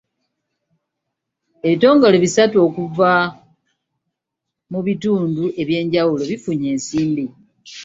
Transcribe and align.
Ebitongole 1.67 2.17
bisatu 2.23 2.55
okuva 2.67 3.11
mu 4.71 4.79
bitundu 4.87 5.43
eby'enjawulo 5.61 6.23
bifunye 6.31 6.67
ensimbi. 6.75 7.25